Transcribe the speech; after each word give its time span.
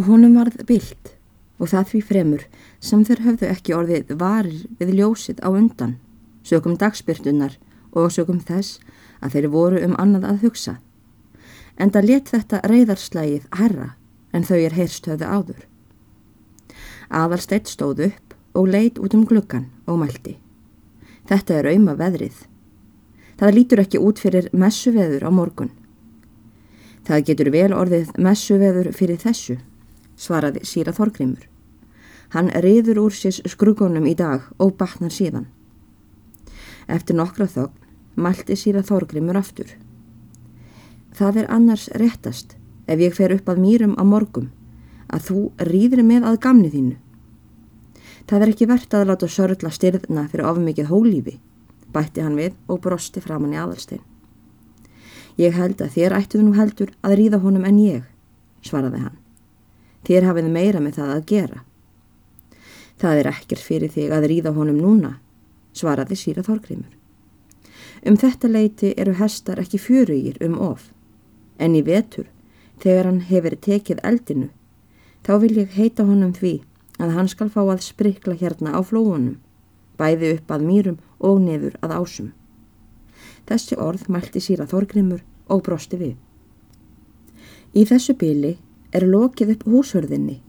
Honum 0.00 0.36
varð 0.38 0.62
bilt 0.64 1.10
og 1.60 1.68
það 1.68 1.88
því 1.90 1.98
fremur 2.08 2.44
sem 2.80 3.02
þeir 3.04 3.20
höfðu 3.26 3.48
ekki 3.50 3.74
orðið 3.76 4.12
varir 4.20 4.62
við 4.78 4.94
ljósið 4.96 5.42
á 5.44 5.48
undan, 5.52 5.98
sögum 6.40 6.78
dagspyrtunar 6.80 7.58
og 7.92 8.08
sögum 8.14 8.38
þess 8.40 8.78
að 9.20 9.34
þeir 9.34 9.48
voru 9.52 9.82
um 9.84 9.96
annað 10.00 10.24
að 10.30 10.46
hugsa. 10.46 10.78
En 11.76 11.92
það 11.92 12.08
let 12.08 12.32
þetta 12.32 12.62
reyðarslægið 12.64 13.48
herra 13.60 13.90
en 14.32 14.46
þau 14.48 14.56
er 14.56 14.76
heyrstöðu 14.78 15.28
áður. 15.28 15.62
Aðalsteitt 17.10 17.68
stóð 17.68 18.06
upp 18.08 18.36
og 18.56 18.70
leit 18.72 18.98
út 18.98 19.14
um 19.14 19.26
gluggan 19.28 19.68
og 19.84 20.00
mælti. 20.00 20.38
Þetta 21.28 21.60
er 21.60 21.72
auðma 21.74 21.96
veðrið. 21.98 22.46
Það 23.36 23.56
lítur 23.56 23.82
ekki 23.84 24.00
út 24.00 24.20
fyrir 24.22 24.48
messuveður 24.52 25.28
á 25.28 25.30
morgun. 25.30 25.74
Það 27.04 27.26
getur 27.28 27.50
vel 27.52 27.72
orðið 27.74 28.14
messuveður 28.20 28.90
fyrir 28.96 29.20
þessu, 29.20 29.58
svaraði 30.20 30.64
síra 30.68 30.92
Þorgrimur. 30.96 31.46
Hann 32.34 32.52
riður 32.62 33.00
úr 33.06 33.16
sér 33.16 33.40
skrugunum 33.48 34.06
í 34.06 34.14
dag 34.14 34.44
og 34.60 34.76
batnar 34.78 35.14
síðan. 35.14 35.48
Eftir 36.86 37.18
nokkra 37.18 37.48
þögn 37.50 38.20
mælti 38.20 38.56
síra 38.58 38.84
Þorgrimur 38.86 39.38
aftur. 39.40 39.72
Það 41.16 41.42
er 41.42 41.52
annars 41.52 41.88
réttast 41.98 42.56
ef 42.86 43.00
ég 43.00 43.14
fer 43.16 43.34
upp 43.34 43.48
að 43.50 43.62
mýrum 43.64 43.96
á 43.98 44.04
morgum 44.06 44.50
að 45.10 45.26
þú 45.28 45.40
rýðir 45.66 46.02
með 46.06 46.26
að 46.30 46.40
gamni 46.46 46.70
þínu. 46.70 46.96
Það 48.30 48.44
er 48.44 48.52
ekki 48.52 48.68
verðt 48.70 48.94
að 48.94 49.08
láta 49.10 49.28
sörla 49.30 49.72
styrðna 49.74 50.28
fyrir 50.30 50.46
ofmikið 50.46 50.90
hólífi, 50.90 51.40
bætti 51.90 52.22
hann 52.22 52.38
við 52.38 52.54
og 52.70 52.82
brosti 52.84 53.22
framann 53.24 53.56
í 53.56 53.58
aðalstein. 53.58 54.04
Ég 55.40 55.56
held 55.56 55.82
að 55.82 55.96
þér 55.96 56.18
ættuðu 56.20 56.46
nú 56.46 56.54
heldur 56.58 56.94
að 57.02 57.16
rýða 57.18 57.42
honum 57.42 57.66
en 57.66 57.82
ég, 57.82 58.06
svaraði 58.62 59.02
hann. 59.06 59.19
Þér 60.06 60.30
hafið 60.30 60.48
meira 60.52 60.80
með 60.80 61.00
það 61.00 61.10
að 61.14 61.26
gera. 61.28 61.60
Það 63.00 63.18
er 63.20 63.28
ekkert 63.30 63.64
fyrir 63.64 63.92
þig 63.92 64.12
að 64.12 64.26
ríða 64.32 64.54
honum 64.56 64.80
núna, 64.80 65.12
svaraði 65.76 66.16
síra 66.20 66.44
Þorgrymur. 66.44 66.96
Um 68.06 68.16
þetta 68.16 68.48
leiti 68.48 68.94
eru 68.96 69.12
hestar 69.18 69.60
ekki 69.60 69.80
fjörugir 69.80 70.40
um 70.44 70.56
of, 70.60 70.88
en 71.58 71.76
í 71.76 71.82
vetur, 71.84 72.26
þegar 72.80 73.10
hann 73.10 73.20
hefur 73.28 73.56
tekið 73.60 74.00
eldinu, 74.04 74.48
þá 75.24 75.32
vil 75.44 75.52
ég 75.58 75.76
heita 75.76 76.06
honum 76.08 76.32
því 76.36 76.54
að 77.00 77.14
hann 77.16 77.28
skal 77.28 77.48
fá 77.52 77.60
að 77.66 77.84
sprikla 77.84 78.36
hérna 78.40 78.72
á 78.76 78.80
flóunum, 78.84 79.36
bæði 80.00 80.34
upp 80.36 80.52
að 80.52 80.64
mýrum 80.68 80.98
og 81.20 81.40
nefur 81.44 81.76
að 81.84 81.96
ásum. 82.00 82.32
Þessi 83.48 83.76
orð 83.76 84.08
mælti 84.08 84.40
síra 84.40 84.68
Þorgrymur 84.68 85.20
og 85.48 85.64
brosti 85.66 86.00
við. 86.00 86.16
Í 87.76 87.84
þessu 87.88 88.16
byli 88.16 88.56
er 88.92 89.06
lokið 89.06 89.54
upp 89.54 89.66
húsörðinni 89.70 90.40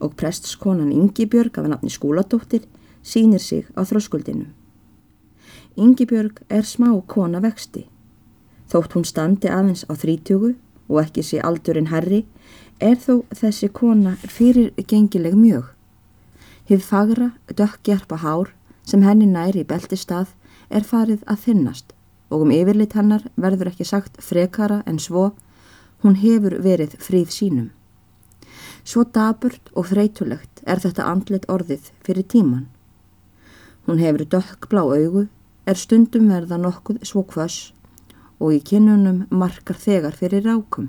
og 0.00 0.16
prestskonan 0.16 0.92
Yngibjörg 0.92 1.58
af 1.60 1.68
nafni 1.68 1.90
skúladóttir 1.92 2.64
sínir 3.02 3.40
sig 3.40 3.66
á 3.76 3.84
þröskuldinu. 3.84 4.46
Yngibjörg 5.76 6.40
er 6.48 6.64
smá 6.64 6.90
kona 7.06 7.40
vexti. 7.40 7.86
Þótt 8.70 8.94
hún 8.96 9.04
standi 9.04 9.48
aðeins 9.48 9.84
á 9.88 9.92
þrítjógu 9.94 10.54
og 10.88 11.02
ekki 11.02 11.22
sé 11.22 11.40
aldurinn 11.44 11.90
herri, 11.90 12.24
er 12.80 12.96
þó 12.96 13.22
þessi 13.36 13.68
kona 13.68 14.16
fyrir 14.24 14.72
gengileg 14.88 15.36
mjög. 15.36 15.68
Hið 16.68 16.82
fagra, 16.86 17.30
dökkjarpa 17.46 18.20
hár 18.22 18.52
sem 18.86 19.02
henni 19.02 19.26
næri 19.26 19.64
í 19.64 19.68
beltistað 19.68 20.32
er 20.70 20.86
farið 20.86 21.24
að 21.26 21.44
þinnast 21.46 21.94
og 22.30 22.44
um 22.46 22.52
yfirlit 22.54 22.94
hennar 22.94 23.24
verður 23.34 23.72
ekki 23.72 23.86
sagt 23.86 24.20
frekara 24.22 24.82
en 24.86 25.00
svo 25.02 25.32
hún 26.04 26.16
hefur 26.22 26.60
verið 26.62 26.94
fríð 27.02 27.34
sínum. 27.34 27.70
Svo 28.84 29.04
daburt 29.04 29.68
og 29.76 29.90
þreytulegt 29.90 30.62
er 30.64 30.80
þetta 30.80 31.08
andlet 31.10 31.46
orðið 31.52 31.90
fyrir 32.04 32.26
tíman. 32.32 32.66
Hún 33.86 34.00
hefur 34.00 34.24
dökkblá 34.24 34.84
augu, 34.86 35.26
er 35.66 35.76
stundum 35.76 36.30
verða 36.32 36.56
nokkuð 36.60 37.04
svo 37.04 37.24
hvers 37.28 37.72
og 38.40 38.54
í 38.56 38.60
kinnunum 38.64 39.26
markar 39.30 39.76
þegar 39.76 40.16
fyrir 40.16 40.46
rákum. 40.48 40.88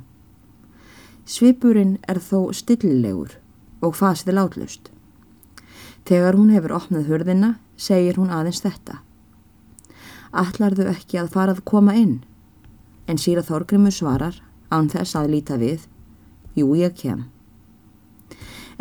Svipurinn 1.28 1.98
er 2.08 2.22
þó 2.24 2.52
stillilegur 2.56 3.36
og 3.84 3.98
fasið 4.00 4.38
látlust. 4.38 4.90
Þegar 6.08 6.40
hún 6.40 6.54
hefur 6.56 6.78
opnað 6.80 7.12
hurðina 7.12 7.52
segir 7.78 8.18
hún 8.18 8.32
aðeins 8.32 8.64
þetta. 8.64 9.02
Allarðu 10.32 10.88
ekki 10.94 11.20
að 11.20 11.34
farað 11.36 11.62
koma 11.68 11.98
inn? 12.00 12.22
En 13.08 13.20
síra 13.20 13.44
Þorgrimur 13.44 13.92
svarar 13.92 14.40
án 14.72 14.88
þess 14.90 15.20
að 15.20 15.36
líta 15.36 15.60
við. 15.60 15.84
Jú, 16.56 16.72
ég 16.80 16.96
kem 16.96 17.28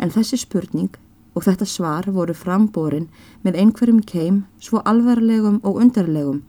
en 0.01 0.11
þessi 0.13 0.41
spurning 0.41 0.91
og 1.35 1.45
þetta 1.45 1.67
svar 1.69 2.09
voru 2.11 2.33
framborin 2.35 3.07
með 3.45 3.59
einhverjum 3.63 4.01
keim 4.03 4.41
svo 4.59 4.81
alvarlegum 4.91 5.61
og 5.63 5.79
undarlegum 5.83 6.41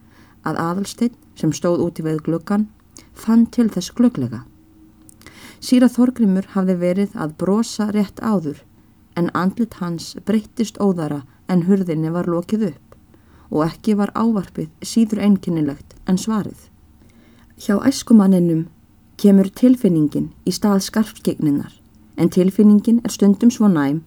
að 0.48 0.58
aðalstinn 0.58 1.18
sem 1.38 1.52
stóð 1.54 1.84
úti 1.86 2.04
við 2.06 2.22
gluggan 2.26 2.66
fann 3.14 3.46
til 3.46 3.68
þess 3.70 3.92
gluglega. 3.94 4.42
Síra 5.62 5.86
Þorgrimur 5.86 6.48
hafði 6.56 6.74
verið 6.80 7.12
að 7.14 7.36
brosa 7.38 7.90
rétt 7.94 8.18
áður 8.18 8.64
en 9.14 9.30
andlit 9.38 9.76
hans 9.78 10.16
breyttist 10.26 10.80
óðara 10.82 11.22
en 11.52 11.66
hurðinni 11.68 12.10
var 12.10 12.26
lokið 12.26 12.72
upp 12.72 12.96
og 13.52 13.66
ekki 13.68 13.94
var 14.00 14.10
ávarpið 14.16 14.70
síður 14.82 15.20
einkennilegt 15.28 15.94
en 16.08 16.18
svarið. 16.18 16.56
Hjá 17.60 17.76
æskumanninum 17.86 18.66
kemur 19.20 19.52
tilfinningin 19.54 20.32
í 20.48 20.54
stað 20.56 20.80
skarpskegninnar 20.88 21.81
en 22.16 22.30
tilfinningin 22.30 23.00
er 23.04 23.12
stundum 23.12 23.50
svo 23.50 23.68
næm 23.68 24.02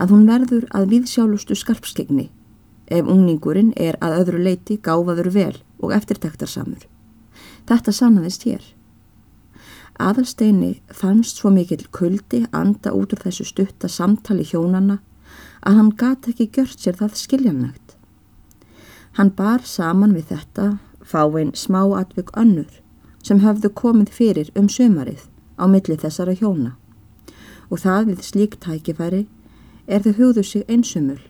að 0.00 0.14
hún 0.14 0.28
verður 0.28 0.68
að 0.74 0.88
viðsjálustu 0.92 1.56
skarpskegni 1.58 2.28
ef 2.92 3.08
ungningurinn 3.08 3.72
er 3.76 3.98
að 4.04 4.18
öðru 4.20 4.42
leiti 4.46 4.78
gáfaður 4.82 5.30
vel 5.34 5.56
og 5.82 5.94
eftirtektarsamur. 5.96 6.86
Þetta 7.68 7.92
sannaðist 7.94 8.46
hér. 8.48 8.62
Aðalsteini 10.02 10.80
fannst 10.88 11.38
svo 11.40 11.52
mikill 11.52 11.84
kuldi 11.92 12.44
anda 12.52 12.92
út 12.96 13.12
úr 13.14 13.22
þessu 13.26 13.46
stutta 13.46 13.88
samtali 13.88 14.44
hjónanna 14.48 14.98
að 15.62 15.78
hann 15.78 15.90
gati 15.96 16.32
ekki 16.32 16.48
gjört 16.56 16.80
sér 16.80 16.98
það 16.98 17.18
skiljanlegt. 17.20 17.96
Hann 19.18 19.34
bar 19.36 19.62
saman 19.68 20.14
við 20.16 20.32
þetta 20.32 20.68
fáinn 21.04 21.52
smá 21.54 21.84
atvökk 22.00 22.32
önnur 22.36 22.80
sem 23.22 23.42
höfðu 23.44 23.70
komið 23.82 24.14
fyrir 24.16 24.52
um 24.58 24.68
sömarið 24.72 25.28
á 25.60 25.68
milli 25.70 25.98
þessara 26.00 26.34
hjóna 26.34 26.72
og 27.72 27.80
það 27.80 28.10
við 28.10 28.24
slíkt 28.26 28.60
tækifæri 28.66 29.22
er 29.88 30.04
þau 30.04 30.12
hugðu 30.18 30.44
sig 30.44 30.68
einsumul 30.68 31.20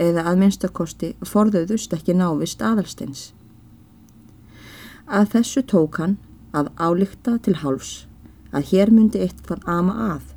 eða 0.00 0.24
að 0.30 0.40
minnstakosti 0.40 1.10
forðauðust 1.28 1.92
ekki 1.92 2.16
návist 2.16 2.62
aðalsteins. 2.64 3.30
Að 5.04 5.34
þessu 5.34 5.62
tók 5.68 6.00
hann 6.00 6.16
að 6.56 6.70
álíkta 6.80 7.36
til 7.44 7.58
háls 7.60 8.06
að 8.56 8.70
hér 8.72 8.92
myndi 8.94 9.20
eitthvað 9.26 9.66
ama 9.68 9.96
að 10.14 10.32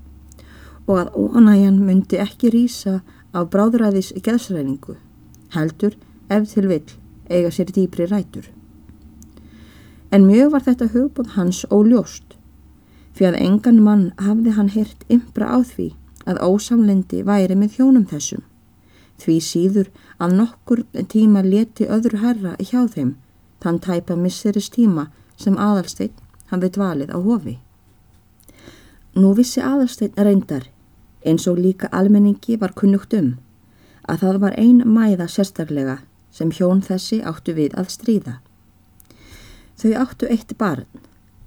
og 0.83 0.99
að 0.99 1.13
óanæjan 1.15 1.79
myndi 1.87 2.19
ekki 2.19 2.51
rýsa 2.51 2.99
af 3.31 3.47
bráðræðis 3.53 4.11
geðsræningu, 4.25 4.97
heldur 5.55 5.95
ef 6.29 6.49
til 6.51 6.67
vill 6.67 6.97
eiga 7.31 7.49
sér 7.55 7.71
dýbri 7.71 8.09
rætur. 8.11 8.49
En 10.11 10.27
mjög 10.27 10.51
var 10.53 10.65
þetta 10.67 10.91
hugbúð 10.91 11.33
hans 11.37 11.63
óljóst 11.71 12.35
fyrir 13.13 13.35
að 13.35 13.45
engan 13.45 13.81
mann 13.85 14.05
hafði 14.21 14.55
hann 14.57 14.71
hirt 14.73 15.05
ymbra 15.11 15.51
á 15.53 15.57
því 15.61 15.93
að 16.29 16.41
ósamlendi 16.41 17.21
væri 17.27 17.55
með 17.59 17.77
hjónum 17.77 18.05
þessum, 18.09 18.41
því 19.21 19.35
síður 19.47 19.89
að 20.17 20.35
nokkur 20.39 20.83
tíma 21.11 21.43
leti 21.45 21.87
öðru 21.87 22.21
herra 22.23 22.55
hjá 22.59 22.87
þeim, 22.95 23.15
þann 23.61 23.79
tæpa 23.83 24.17
misseris 24.19 24.69
tíma 24.73 25.09
sem 25.37 25.57
aðalsteinn 25.57 26.15
hafði 26.51 26.69
dvalið 26.77 27.13
á 27.13 27.19
hofi. 27.21 27.57
Nú 29.13 29.33
vissi 29.37 29.61
aðalsteinn 29.61 30.17
reyndar, 30.17 30.65
eins 31.25 31.45
og 31.47 31.59
líka 31.61 31.89
almenningi 31.91 32.57
var 32.59 32.73
kunnugt 32.73 33.13
um, 33.13 33.35
að 34.09 34.25
það 34.25 34.41
var 34.43 34.57
ein 34.59 34.81
mæða 34.89 35.29
sérstaklega 35.29 35.99
sem 36.33 36.49
hjón 36.51 36.81
þessi 36.81 37.21
áttu 37.21 37.53
við 37.53 37.75
að 37.77 37.91
stríða. 37.93 38.39
Þau 39.77 39.91
áttu 40.01 40.29
eitt 40.33 40.57
barn 40.57 40.87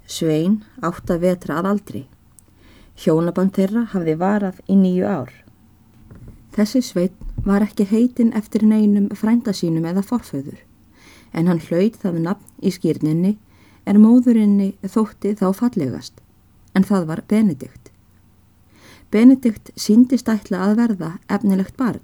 Svein 0.07 0.61
átt 0.79 1.09
að 1.11 1.25
vetra 1.25 1.57
að 1.59 1.65
aldri. 1.67 2.01
Hjónaband 2.95 3.51
þeirra 3.57 3.81
hafði 3.91 4.13
varað 4.21 4.59
í 4.71 4.75
nýju 4.79 5.03
ár. 5.03 5.31
Þessi 6.55 6.79
sveit 6.81 7.17
var 7.43 7.65
ekki 7.65 7.83
heitin 7.89 8.31
eftir 8.39 8.63
neinum 8.63 9.09
frændasínum 9.11 9.83
eða 9.89 10.05
forföður, 10.07 10.61
en 11.35 11.51
hann 11.51 11.59
hlaut 11.59 11.97
það 11.99 12.21
nafn 12.23 12.63
í 12.63 12.71
skýrninni 12.71 13.33
er 13.83 13.99
móðurinni 13.99 14.69
þótti 14.81 15.33
þá 15.41 15.51
fallegast, 15.59 16.21
en 16.73 16.87
það 16.87 17.09
var 17.11 17.21
Benedikt. 17.27 17.91
Benedikt 19.11 19.73
síndist 19.75 20.31
ætla 20.31 20.63
að 20.69 20.77
verða 20.79 21.09
efnilegt 21.27 21.75
barn, 21.75 21.99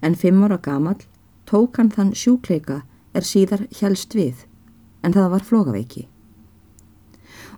en 0.00 0.16
fimm 0.16 0.40
ára 0.48 0.56
gamal 0.56 0.96
tók 1.44 1.76
hann 1.76 1.92
þann 1.92 2.16
sjúkleika 2.16 2.80
er 3.12 3.28
síðar 3.28 3.66
helst 3.82 4.16
við, 4.16 4.46
en 5.04 5.12
það 5.12 5.30
var 5.36 5.46
flogaveiki 5.46 6.06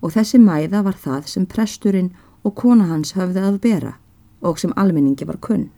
og 0.03 0.15
þessi 0.17 0.41
mæða 0.43 0.83
var 0.87 0.99
það 0.99 1.29
sem 1.31 1.47
presturinn 1.47 2.11
og 2.43 2.57
kona 2.59 2.89
hans 2.91 3.15
höfði 3.17 3.45
að 3.47 3.61
bera 3.63 3.93
og 4.43 4.59
sem 4.59 4.75
almenningi 4.77 5.27
var 5.29 5.39
kunn. 5.39 5.71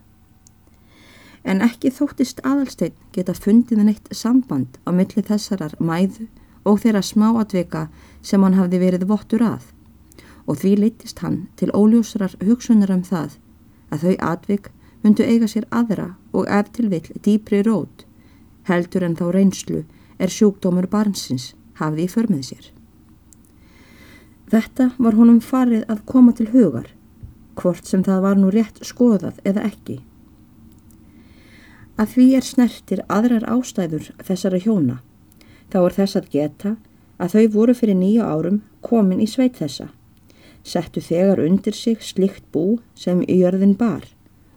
En 1.45 1.61
ekki 1.61 1.93
þóttist 1.93 2.41
aðalstein 2.41 2.95
geta 3.13 3.35
fundið 3.37 3.85
neitt 3.85 4.09
samband 4.17 4.79
á 4.89 4.91
milli 4.97 5.23
þessarar 5.23 5.77
mæðu 5.79 6.31
og 6.65 6.81
þeirra 6.81 7.03
smáatvika 7.05 7.89
sem 8.23 8.43
hann 8.43 8.57
hafði 8.57 8.81
verið 8.81 9.09
vottur 9.11 9.45
að 9.45 9.69
og 10.47 10.61
því 10.61 10.73
litist 10.81 11.21
hann 11.25 11.45
til 11.57 11.73
óljósrar 11.73 12.37
hugsunar 12.45 12.93
um 12.93 13.05
það 13.05 13.37
að 13.93 14.05
þau 14.05 14.15
atvik 14.33 14.71
myndu 15.05 15.25
eiga 15.25 15.49
sér 15.49 15.69
aðra 15.71 16.15
og 16.33 16.49
ef 16.49 16.73
til 16.77 16.89
vill 16.93 17.21
dýpri 17.25 17.63
rót 17.65 18.05
heldur 18.69 19.05
en 19.05 19.17
þá 19.17 19.27
reynslu 19.37 19.85
er 20.19 20.33
sjúkdómur 20.33 20.89
barnsins 20.89 21.53
hafði 21.81 22.07
í 22.07 22.13
förmið 22.13 22.45
sér. 22.49 22.65
Þetta 24.53 24.91
var 24.99 25.17
honum 25.17 25.41
farið 25.41 25.85
að 25.89 26.05
koma 26.11 26.35
til 26.37 26.51
hugar, 26.53 26.89
hvort 27.57 27.87
sem 27.89 28.03
það 28.05 28.21
var 28.27 28.41
nú 28.41 28.51
rétt 28.53 28.83
skoðað 28.85 29.41
eða 29.45 29.65
ekki. 29.71 30.01
Að 31.95 32.11
því 32.15 32.27
er 32.37 32.47
snertir 32.47 33.05
aðrar 33.09 33.47
ástæður 33.47 34.11
þessara 34.27 34.61
hjóna, 34.61 34.99
þá 35.71 35.79
er 35.85 35.97
þess 35.99 36.19
að 36.19 36.31
geta 36.33 36.77
að 37.23 37.37
þau 37.37 37.45
voru 37.55 37.75
fyrir 37.79 37.99
nýja 37.99 38.27
árum 38.27 38.63
komin 38.83 39.23
í 39.23 39.29
sveit 39.31 39.61
þessa, 39.61 39.89
settu 40.67 41.01
þegar 41.01 41.45
undir 41.45 41.77
sig 41.77 42.03
slikt 42.03 42.45
bú 42.53 42.81
sem 42.99 43.23
í 43.23 43.39
jörðin 43.41 43.77
bar 43.79 44.09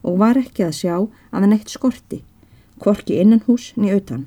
og 0.08 0.18
var 0.22 0.40
ekki 0.40 0.66
að 0.66 0.78
sjá 0.80 0.96
að 0.98 1.42
hann 1.44 1.54
eitt 1.56 1.72
skorti, 1.72 2.24
korki 2.82 3.20
innan 3.22 3.44
hús 3.46 3.74
niður 3.76 4.02
utan. 4.02 4.26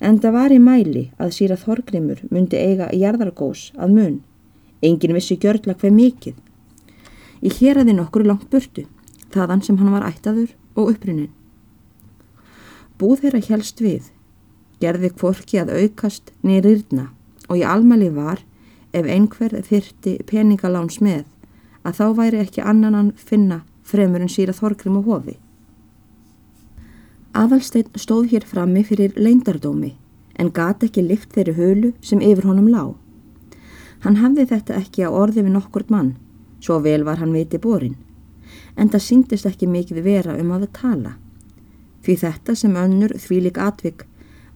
En 0.00 0.18
það 0.20 0.36
var 0.36 0.52
í 0.52 0.60
mæli 0.60 1.04
að 1.22 1.34
síra 1.36 1.56
Þorgrimur 1.58 2.24
myndi 2.30 2.58
eiga 2.58 2.90
jarðargós 2.92 3.70
að 3.76 3.94
mun. 3.94 4.16
Engin 4.84 5.14
vissi 5.16 5.38
gjörla 5.40 5.74
hver 5.80 5.94
mikið. 5.94 6.36
Í 7.44 7.50
hér 7.58 7.80
aðinn 7.80 8.02
okkur 8.02 8.26
langt 8.28 8.50
burtu, 8.52 8.84
þaðan 9.32 9.64
sem 9.64 9.78
hann 9.80 9.92
var 9.94 10.06
ættaður 10.08 10.52
og 10.76 10.92
upprinnin. 10.94 11.32
Búð 12.98 13.24
þeirra 13.24 13.42
helst 13.48 13.80
við, 13.82 14.10
gerði 14.80 15.10
kvorki 15.16 15.60
að 15.62 15.74
aukast 15.80 16.32
nýrirna 16.46 17.08
og 17.48 17.60
í 17.60 17.64
almæli 17.66 18.10
var, 18.14 18.42
ef 18.94 19.06
einhver 19.10 19.56
þyrti 19.66 20.18
peningaláns 20.28 21.00
með, 21.02 21.24
að 21.84 21.98
þá 21.98 22.06
væri 22.20 22.42
ekki 22.44 22.62
annan 22.62 22.96
hann 22.96 23.12
finna 23.18 23.64
fremur 23.84 24.22
en 24.24 24.32
síra 24.32 24.54
Þorgrim 24.56 25.00
og 25.00 25.08
hofi. 25.10 25.36
Aðalstein 27.34 27.90
stóð 27.98 28.30
hér 28.30 28.46
frammi 28.46 28.84
fyrir 28.86 29.16
leindardómi 29.18 29.96
en 30.38 30.52
gati 30.54 30.88
ekki 30.88 31.02
lift 31.02 31.34
þeirri 31.34 31.56
hölu 31.58 31.90
sem 32.02 32.22
yfir 32.22 32.46
honum 32.48 32.70
lág. 32.70 32.94
Hann 34.04 34.20
hafði 34.20 34.46
þetta 34.50 34.78
ekki 34.78 35.06
á 35.06 35.10
orði 35.10 35.46
við 35.46 35.54
nokkurt 35.56 35.90
mann, 35.92 36.14
svo 36.60 36.78
vel 36.84 37.02
var 37.08 37.20
hann 37.22 37.32
viti 37.32 37.58
borin, 37.58 37.96
en 38.76 38.90
það 38.92 39.06
síndist 39.06 39.48
ekki 39.48 39.68
mikið 39.70 40.02
vera 40.04 40.36
um 40.40 40.52
að 40.52 40.66
það 40.66 40.74
tala. 40.80 41.14
Því 42.04 42.16
þetta 42.24 42.56
sem 42.60 42.76
önnur 42.76 43.16
þvílik 43.16 43.58
atvik 43.58 44.04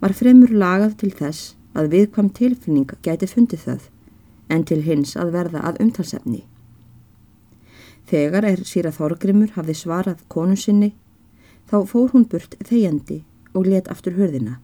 var 0.03 0.15
fremur 0.15 0.53
lagað 0.53 0.99
til 1.00 1.12
þess 1.17 1.55
að 1.73 1.91
viðkvam 1.95 2.31
tilfinning 2.37 2.93
gæti 3.03 3.27
fundið 3.31 3.65
þau, 3.65 3.81
en 4.53 4.65
til 4.69 4.83
hins 4.85 5.17
að 5.17 5.35
verða 5.35 5.65
að 5.65 5.83
umtalsefni. 5.85 6.45
Þegar 8.09 8.45
er 8.53 8.65
síra 8.65 8.93
Þorgrimur 8.93 9.53
hafði 9.56 9.75
svarað 9.77 10.25
konu 10.33 10.56
sinni 10.56 10.95
Þá 11.69 11.85
fór 11.85 12.15
hún 12.15 12.25
burt 12.25 12.55
þegjandi 12.65 13.19
og 13.53 13.67
let 13.69 13.91
aftur 13.93 14.15
hörðina. 14.17 14.56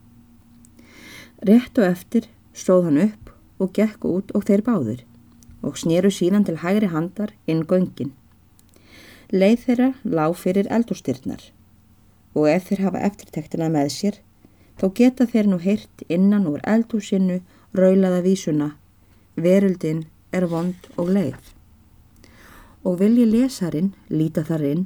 Rétt 1.45 1.77
og 1.77 1.85
eftir 1.85 2.31
stóð 2.57 2.87
hann 2.89 3.01
upp 3.03 3.24
og 3.59 3.73
gekk 3.77 4.05
út 4.11 4.35
og 4.35 4.47
þeir 4.49 4.65
báður 4.67 5.03
og 5.65 5.79
sneru 5.81 6.11
síðan 6.13 6.45
til 6.45 6.61
hægri 6.61 6.91
handar 6.93 7.33
inn 7.47 7.65
göngin. 7.65 8.13
Leið 9.33 9.67
þeirra 9.67 9.91
lág 10.05 10.37
fyrir 10.37 10.69
eldurstyrnar 10.71 11.43
og 12.35 12.49
ef 12.51 12.69
þeir 12.69 12.87
hafa 12.87 13.05
eftirtektina 13.09 13.71
með 13.73 13.93
sér 13.97 14.23
þá 14.81 14.87
geta 15.01 15.27
þeir 15.31 15.51
nú 15.51 15.61
heyrt 15.63 16.07
innan 16.09 16.49
úr 16.51 16.65
eldúsinu 16.67 17.41
raulaða 17.75 18.23
vísuna 18.27 18.75
Veröldin 19.37 20.05
er 20.31 20.47
vond 20.47 20.75
og 20.97 21.09
leið. 21.11 21.41
Og 22.87 23.01
vilji 23.01 23.25
lesarin 23.27 23.95
líta 24.11 24.45
þar 24.47 24.67
inn 24.69 24.85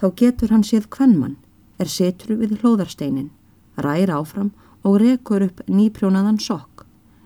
þá 0.00 0.06
getur 0.16 0.50
hann 0.54 0.64
séð 0.66 0.88
kvennmann, 0.90 1.36
er 1.78 1.86
setru 1.86 2.38
við 2.40 2.56
hlóðarsteinin, 2.60 3.30
ræir 3.76 4.10
áfram 4.10 4.50
og 4.82 4.98
rekur 5.02 5.44
upp 5.44 5.60
nýprjónaðan 5.68 6.40
sokk, 6.40 6.69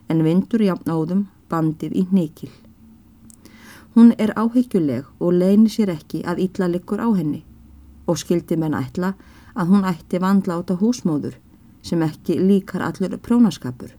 en 0.08 0.24
vindur 0.24 0.62
jafn 0.62 0.90
áðum 0.90 1.24
bandið 1.50 1.96
í 2.00 2.04
nýkil. 2.12 2.50
Hún 3.94 4.12
er 4.18 4.34
áhyggjuleg 4.34 5.06
og 5.20 5.36
leini 5.38 5.70
sér 5.70 5.92
ekki 5.94 6.24
að 6.26 6.42
ítla 6.48 6.68
likur 6.70 6.98
á 6.98 7.08
henni 7.14 7.44
og 8.10 8.18
skildi 8.18 8.58
menn 8.58 8.74
ætla 8.74 9.14
að 9.54 9.70
hún 9.70 9.86
ætti 9.86 10.20
vandláta 10.20 10.76
húsmóður 10.80 11.36
sem 11.84 12.02
ekki 12.02 12.40
líkar 12.40 12.82
allur 12.82 13.14
prjónaskapur. 13.22 13.94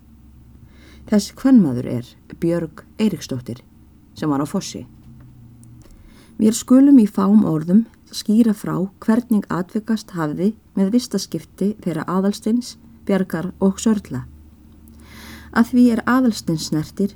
Þess 1.06 1.31
kvennmaður 1.38 1.88
er 1.88 2.12
Björg 2.42 2.84
Eiriksdóttir 3.00 3.62
sem 4.18 4.30
var 4.30 4.44
á 4.44 4.48
fossi. 4.50 4.86
Við 6.36 6.58
skulum 6.58 7.00
í 7.00 7.08
fám 7.08 7.46
orðum 7.48 7.86
skýra 8.12 8.54
frá 8.58 8.75
hvernig 9.00 9.46
atvikast 9.48 10.12
hafði 10.18 10.54
með 10.75 10.96
vistaskipti 10.98 11.74
þeirra 11.84 12.04
aðalstins, 12.12 12.75
bjargar 13.08 13.54
og 13.63 13.80
sörla. 13.80 14.25
Að 15.56 15.69
því 15.72 15.84
er 15.94 16.02
aðalstins 16.04 16.69
snertir, 16.69 17.13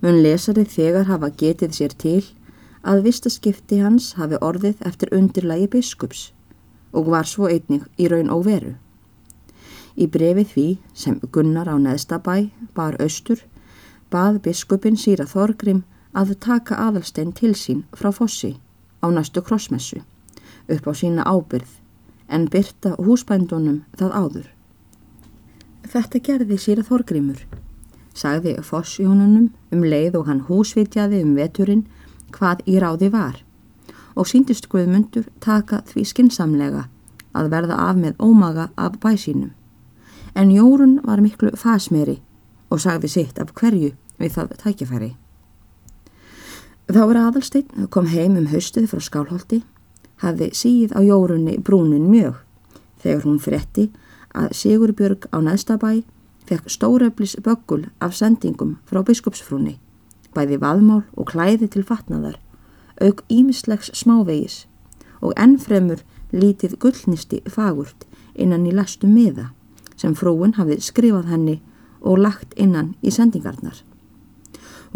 mun 0.00 0.20
lesari 0.22 0.64
þegar 0.64 1.08
hafa 1.10 1.30
getið 1.42 1.72
sér 1.74 1.96
til 1.98 2.20
að 2.86 3.02
vistaskipti 3.08 3.80
hans 3.82 4.12
hafi 4.16 4.38
orðið 4.40 4.84
eftir 4.86 5.10
undirlægi 5.16 5.66
biskups 5.74 6.30
og 6.96 7.10
var 7.10 7.26
svo 7.28 7.50
einnig 7.50 7.84
í 7.98 8.06
raun 8.10 8.30
og 8.32 8.46
veru. 8.46 8.76
Í 9.98 10.06
brefið 10.06 10.52
því 10.54 10.66
sem 10.94 11.18
Gunnar 11.34 11.68
á 11.68 11.76
neðstabæ 11.82 12.50
bar 12.74 12.96
austur 13.02 13.42
bað 14.10 14.40
biskupin 14.46 14.96
síra 14.96 15.26
Þorgrim 15.26 15.82
að 16.14 16.36
taka 16.46 16.78
aðalstein 16.86 17.34
til 17.36 17.52
sín 17.58 17.84
frá 17.92 18.10
fossi 18.14 18.56
á 19.02 19.06
næstu 19.10 19.42
krossmessu 19.42 20.00
upp 20.70 20.86
á 20.86 20.92
sína 20.94 21.26
ábyrð 21.26 21.76
en 22.30 22.46
byrta 22.46 22.94
húsbændunum 22.98 23.82
það 23.98 24.14
áður. 24.14 24.48
Þetta 25.90 26.18
gerði 26.22 26.58
síra 26.62 26.84
Þorgrimur, 26.86 27.40
sagði 28.14 28.56
fossjónunum 28.64 29.50
um 29.72 29.84
leið 29.84 30.18
og 30.20 30.26
hann 30.28 30.44
húsvitjaði 30.48 31.22
um 31.24 31.36
veturinn 31.38 31.86
hvað 32.34 32.64
í 32.66 32.78
ráði 32.82 33.10
var 33.12 33.40
og 34.18 34.26
síndist 34.28 34.68
Guðmundur 34.68 35.28
taka 35.40 35.80
því 35.88 36.04
skinsamlega 36.10 36.88
að 37.36 37.50
verða 37.52 37.78
af 37.88 37.96
með 37.96 38.18
ómaga 38.18 38.68
af 38.76 38.98
bæsínum. 39.00 39.52
En 40.34 40.50
Jórun 40.50 40.98
var 41.06 41.22
miklu 41.22 41.54
fasmeri 41.56 42.18
og 42.70 42.82
sagði 42.82 43.08
sitt 43.08 43.38
af 43.38 43.54
hverju 43.54 43.94
við 44.18 44.34
það 44.34 44.54
tækifæri. 44.62 45.10
Þá 46.90 47.02
er 47.06 47.20
aðalsteinn 47.22 47.88
kom 47.90 48.10
heim 48.10 48.36
um 48.38 48.50
haustið 48.50 48.90
frá 48.90 49.02
skálholti 49.02 49.62
hafði 50.22 50.50
síð 50.54 50.94
á 50.98 51.00
jórunni 51.06 51.58
brúnin 51.62 52.10
mjög 52.10 52.42
þegar 53.02 53.26
hún 53.26 53.38
fretti 53.42 53.88
að 54.34 54.54
Sigurbjörg 54.58 55.28
á 55.30 55.38
neðstabæ 55.42 56.02
fekk 56.50 56.70
stóreflis 56.70 57.36
böggul 57.44 57.86
af 58.00 58.16
sendingum 58.18 58.76
frá 58.90 59.04
biskupsfrúni, 59.06 59.76
bæði 60.34 60.58
vaðmál 60.58 61.04
og 61.14 61.30
klæði 61.30 61.68
til 61.70 61.84
fatnaðar, 61.86 62.40
auk 62.98 63.22
ímislegs 63.30 63.92
smávegis 63.94 64.64
og 65.20 65.36
ennfremur 65.38 66.02
lítið 66.34 66.74
gullnisti 66.82 67.40
fagurt 67.46 68.06
innan 68.34 68.66
í 68.66 68.74
lastum 68.74 69.14
miða 69.14 69.50
sem 70.00 70.16
frúin 70.16 70.56
hafði 70.58 70.80
skrifað 70.82 71.30
henni 71.30 71.56
og 72.00 72.18
lagt 72.24 72.54
innan 72.56 72.94
í 73.02 73.12
sendingarnar. 73.14 73.76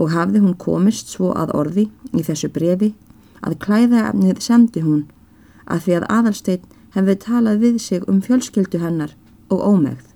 Og 0.01 0.11
hafði 0.11 0.41
hún 0.43 0.57
komist 0.59 1.13
svo 1.13 1.31
að 1.39 1.53
orði 1.55 1.85
í 2.13 2.25
þessu 2.27 2.51
brefi 2.51 2.95
að 3.45 3.61
klæðaefnið 3.67 4.41
semdi 4.43 4.83
hún 4.83 5.05
að 5.71 5.87
því 5.87 5.99
að 5.99 6.09
aðalsteinn 6.17 6.73
hefði 6.97 7.17
talað 7.27 7.63
við 7.63 7.79
sig 7.87 8.09
um 8.11 8.19
fjölskyldu 8.25 8.81
hennar 8.83 9.15
og 9.53 9.63
ómegð. 9.63 10.14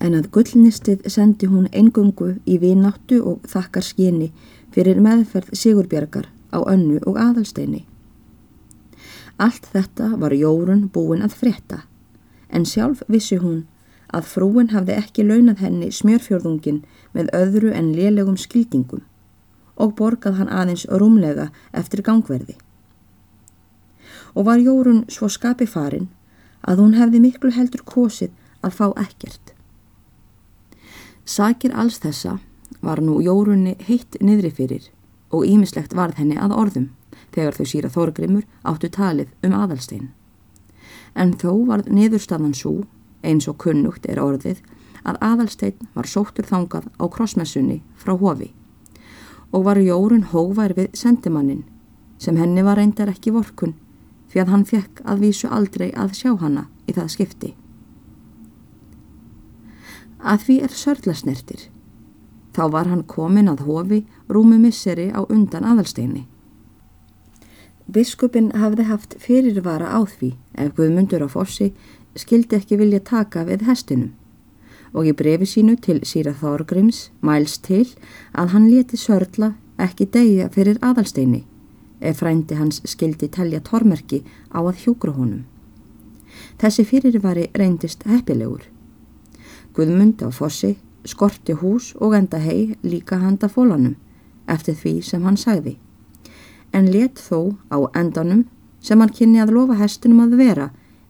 En 0.00 0.16
að 0.16 0.30
gullnistið 0.32 1.04
sendi 1.12 1.48
hún 1.50 1.68
engungu 1.76 2.34
í 2.48 2.56
vináttu 2.58 3.20
og 3.20 3.44
þakkar 3.48 3.84
skini 3.84 4.30
fyrir 4.72 5.00
meðferð 5.02 5.52
Sigurbjörgar 5.52 6.30
á 6.56 6.58
önnu 6.64 7.00
og 7.06 7.18
aðalsteini. 7.20 7.84
Allt 9.40 9.68
þetta 9.72 10.14
var 10.20 10.32
Jórun 10.36 10.88
búin 10.92 11.24
að 11.24 11.36
frétta, 11.42 11.82
en 12.48 12.66
sjálf 12.68 13.02
vissi 13.08 13.38
hún 13.40 13.66
að 14.12 14.26
frúin 14.32 14.72
hafði 14.74 14.96
ekki 15.00 15.24
launað 15.24 15.62
henni 15.64 15.90
smjörfjörðungin 15.94 16.82
með 17.16 17.30
öðru 17.36 17.70
en 17.76 17.92
lélegum 17.94 18.36
skildingum 18.40 19.04
og 19.80 19.94
borgað 19.96 20.36
hann 20.40 20.50
aðeins 20.52 20.84
rúmlega 20.90 21.48
eftir 21.72 22.02
gangverði. 22.04 22.56
Og 24.34 24.44
var 24.46 24.60
Jórun 24.60 25.06
svo 25.08 25.30
skapi 25.32 25.66
farin 25.66 26.10
að 26.60 26.82
hún 26.82 26.98
hefði 26.98 27.22
miklu 27.24 27.54
heldur 27.54 27.84
kosið 27.86 28.34
að 28.60 28.76
fá 28.76 28.86
ekkert. 29.00 29.49
Sakir 31.24 31.74
alls 31.76 32.00
þessa 32.00 32.38
var 32.80 33.02
nú 33.02 33.20
Jórunni 33.22 33.76
heitt 33.88 34.16
niðri 34.20 34.50
fyrir 34.50 34.88
og 35.30 35.46
ímislegt 35.46 35.94
varð 35.94 36.18
henni 36.18 36.38
að 36.38 36.56
orðum. 36.56 36.88
þegar 37.34 37.56
þau 37.56 37.66
síra 37.66 37.90
Þorgrimur 37.90 38.46
áttu 38.66 38.90
talið 38.92 39.30
um 39.46 39.54
aðalstein. 39.56 40.10
En 41.14 41.34
þó 41.38 41.66
var 41.66 41.84
niðurstafan 41.86 42.54
svo, 42.54 42.84
eins 43.22 43.48
og 43.50 43.58
kunnugt 43.62 44.06
er 44.08 44.20
orðið, 44.22 44.62
að 45.04 45.20
aðalstein 45.24 45.88
var 45.94 46.08
sóttur 46.08 46.46
þangað 46.48 46.90
á 47.00 47.04
krossmessunni 47.08 47.80
frá 47.96 48.16
hofi 48.20 48.52
og 49.50 49.64
var 49.66 49.80
Jórun 49.82 50.28
hóvar 50.30 50.76
við 50.76 50.92
sendimannin 50.94 51.64
sem 52.22 52.36
henni 52.38 52.62
var 52.62 52.78
reyndar 52.78 53.10
ekki 53.10 53.32
vorkun 53.34 53.72
fyrir 54.30 54.44
að 54.44 54.52
hann 54.52 54.66
fekk 54.68 55.00
að 55.02 55.24
vísu 55.24 55.48
aldrei 55.50 55.88
að 55.90 56.12
sjá 56.20 56.36
hana 56.38 56.68
í 56.86 56.94
það 56.94 57.08
skipti. 57.16 57.50
Að 60.22 60.44
því 60.46 60.56
er 60.66 60.74
sörlasnertir. 60.76 61.62
Þá 62.52 62.62
var 62.74 62.90
hann 62.90 63.06
komin 63.08 63.48
að 63.48 63.64
hofi 63.68 64.04
rúmi 64.28 64.58
misseri 64.58 65.08
á 65.14 65.24
undan 65.28 65.64
aðalsteini. 65.64 66.26
Biskupin 67.90 68.52
hafði 68.54 68.86
haft 68.86 69.16
fyrirvara 69.18 69.90
á 69.90 70.00
því 70.06 70.34
ef 70.54 70.74
Guðmundur 70.76 71.24
á 71.26 71.28
fossi 71.30 71.72
skildi 72.14 72.58
ekki 72.58 72.78
vilja 72.78 73.00
taka 73.00 73.44
við 73.48 73.66
hestinum 73.66 74.12
og 74.92 75.06
í 75.06 75.14
brefi 75.14 75.46
sínu 75.46 75.76
til 75.82 76.00
síra 76.06 76.32
Þorgrims 76.34 77.10
mæls 77.22 77.58
til 77.62 77.86
að 78.34 78.52
hann 78.54 78.66
leti 78.70 78.98
sörla 78.98 79.52
ekki 79.78 80.08
degja 80.16 80.48
fyrir 80.54 80.80
aðalsteini 80.82 81.44
ef 82.00 82.20
frændi 82.22 82.58
hans 82.58 82.80
skildi 82.88 83.28
telja 83.28 83.60
tormerki 83.60 84.22
á 84.50 84.58
að 84.60 84.82
hjúkru 84.84 85.14
honum. 85.14 85.44
Þessi 86.60 86.84
fyrirvari 86.88 87.48
reyndist 87.54 88.06
heppilegur. 88.08 88.62
Guðmund 89.74 90.22
á 90.26 90.28
fossi 90.34 90.76
skorti 91.04 91.54
hús 91.56 91.94
og 92.00 92.16
enda 92.16 92.38
hei 92.38 92.76
líka 92.82 93.20
handa 93.22 93.48
fólanum 93.48 93.96
eftir 94.46 94.74
því 94.74 94.96
sem 95.06 95.24
hann 95.24 95.38
sagði 95.40 95.78
en 96.72 96.90
let 96.92 97.18
þó 97.18 97.56
á 97.70 97.78
endanum 97.98 98.44
sem 98.80 99.00
hann 99.00 99.12
kynni 99.12 99.40
að 99.42 99.54
lofa 99.56 99.78
hestinum 99.80 100.22
að 100.24 100.36
vera 100.40 100.68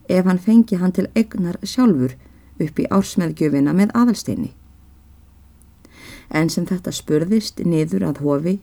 ef 0.09 0.27
hann 0.27 0.41
fengi 0.43 0.79
hann 0.81 0.95
til 0.97 1.07
egnar 1.15 1.59
sjálfur 1.63 2.17
upp 2.61 2.81
í 2.81 2.89
ársmeðgjöfina 2.91 3.73
með 3.77 3.93
aðalsteini. 3.97 4.51
En 6.31 6.51
sem 6.51 6.67
þetta 6.67 6.93
spurðist 6.95 7.63
niður 7.65 8.07
að 8.11 8.21
hofi, 8.25 8.57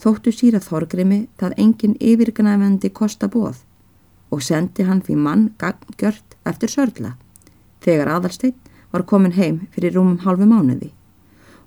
þóttu 0.00 0.32
síra 0.34 0.60
Þorgrimi 0.62 1.26
það 1.40 1.56
engin 1.64 1.96
yfirgnæfendi 2.00 2.90
kosta 2.94 3.28
bóð 3.28 3.64
og 4.30 4.42
sendi 4.46 4.86
hann 4.86 5.02
því 5.02 5.16
mann 5.18 5.48
gaggjört 5.58 6.36
eftir 6.46 6.70
sörla 6.72 7.16
þegar 7.84 8.14
aðalstein 8.16 8.54
var 8.92 9.06
komin 9.06 9.36
heim 9.38 9.62
fyrir 9.74 9.94
rúmum 9.96 10.18
halvu 10.24 10.48
mánuði 10.50 10.90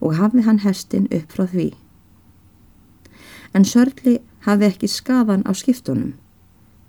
og 0.04 0.18
hafði 0.20 0.44
hann 0.48 0.62
hestin 0.66 1.08
upp 1.12 1.32
frá 1.32 1.48
því. 1.48 1.72
En 3.54 3.66
sörli 3.66 4.20
hafði 4.48 4.70
ekki 4.72 4.90
skadan 4.92 5.46
á 5.48 5.52
skiptunum. 5.56 6.14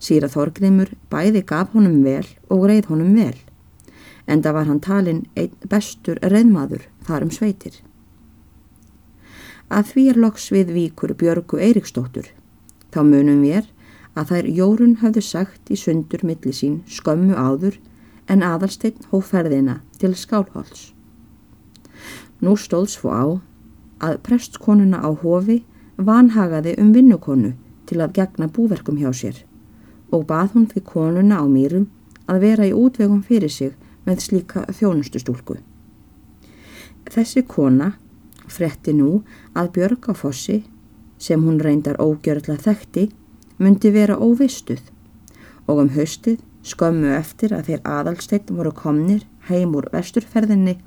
Síra 0.00 0.29
Þorgrimur 0.29 0.91
bæði 1.11 1.45
gaf 1.47 1.75
honum 1.75 2.03
vel 2.03 2.26
og 2.50 2.67
reið 2.69 2.91
honum 2.91 3.14
vel 3.14 3.37
en 4.26 4.43
það 4.43 4.57
var 4.57 4.69
hann 4.71 4.81
talin 4.81 5.21
einn 5.37 5.69
bestur 5.71 6.21
reyðmaður 6.23 6.87
þar 7.07 7.26
um 7.26 7.33
sveitir. 7.33 7.76
Að 9.69 9.91
því 9.93 10.05
er 10.11 10.21
loks 10.21 10.50
við 10.53 10.73
víkur 10.76 11.14
Björgu 11.19 11.61
Eiriksdóttur. 11.61 12.26
Þá 12.93 13.00
munum 13.05 13.43
við 13.45 13.69
að 14.14 14.31
þær 14.31 14.50
Jórun 14.59 14.97
hafðu 15.03 15.23
sagt 15.25 15.73
í 15.73 15.79
sundur 15.79 16.25
milli 16.25 16.53
sín 16.55 16.83
skömmu 16.88 17.37
áður 17.37 17.79
en 18.28 18.43
aðalsteinn 18.43 19.09
hóferðina 19.11 19.81
til 20.00 20.14
skálháls. 20.16 20.93
Nú 22.40 22.57
stóðs 22.61 22.97
fó 23.00 23.09
á 23.12 23.25
að 24.04 24.21
prestskonuna 24.26 25.00
á 25.00 25.11
hofi 25.12 25.62
vanhagaði 25.97 26.75
um 26.83 26.93
vinnukonu 26.93 27.54
til 27.88 28.00
að 28.00 28.16
gegna 28.19 28.49
búverkum 28.49 28.99
hjá 29.00 29.12
sér 29.14 29.45
og 30.14 30.26
bað 30.28 30.54
hún 30.54 30.66
því 30.71 30.83
konuna 30.88 31.40
á 31.43 31.45
mýrum 31.49 31.88
að 32.31 32.40
vera 32.47 32.66
í 32.69 32.73
útvegum 32.76 33.23
fyrir 33.23 33.50
sig 33.50 33.75
með 34.04 34.23
slíka 34.26 34.64
þjónustustúlku. 34.73 35.59
Þessi 37.11 37.43
kona 37.49 37.95
fretti 38.49 38.95
nú 38.97 39.23
að 39.57 39.73
Björg 39.76 40.09
á 40.09 40.14
fossi, 40.16 40.62
sem 41.19 41.40
hún 41.40 41.61
reyndar 41.62 42.00
ógjörðla 42.00 42.57
þekkti, 42.61 43.09
myndi 43.59 43.93
vera 43.95 44.16
óvistuð 44.19 44.83
og 45.66 45.85
um 45.85 45.90
haustið 45.95 46.43
skömmu 46.64 47.14
eftir 47.16 47.54
að 47.56 47.71
þeir 47.71 47.83
aðalsteitt 47.97 48.52
voru 48.52 48.73
komnir 48.76 49.25
heim 49.49 49.75
úr 49.78 49.90
vesturferðinni 49.92 50.78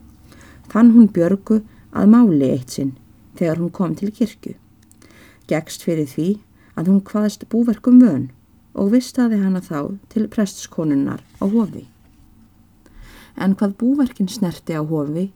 fann 0.71 0.93
hún 0.95 1.11
Björgu 1.13 1.61
að 1.93 2.09
máli 2.13 2.53
eitt 2.53 2.77
sinn 2.77 2.95
þegar 3.37 3.61
hún 3.61 3.73
kom 3.73 3.93
til 3.95 4.11
kirkju. 4.11 4.55
Gegst 5.47 5.85
fyrir 5.85 6.09
því 6.09 6.29
að 6.77 6.89
hún 6.91 7.03
hvaðast 7.05 7.45
búverkum 7.51 8.01
vön 8.01 8.31
og 8.77 8.91
vistaði 8.93 9.39
hana 9.43 9.61
þá 9.61 9.93
til 10.13 10.27
prestskonunnar 10.33 11.23
á 11.41 11.45
hofi 11.45 11.87
en 13.37 13.55
hvað 13.55 13.77
búverkin 13.81 14.29
snerti 14.29 14.73
á 14.73 14.81
hofi 14.81 15.29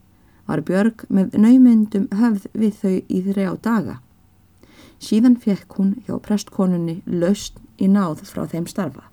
var 0.46 0.62
Björg 0.66 1.04
með 1.08 1.36
naumyndum 1.38 2.08
höfð 2.18 2.48
við 2.58 2.74
þau 2.80 2.96
í 2.98 3.20
þrjá 3.28 3.52
daga. 3.62 3.96
Síðan 5.02 5.38
fekk 5.38 5.78
hún 5.78 5.94
hjá 6.06 6.18
prestkonunni 6.22 7.00
laust 7.06 7.62
í 7.78 7.88
náð 7.90 8.24
frá 8.26 8.44
þeim 8.50 8.66
starfa. 8.70 9.06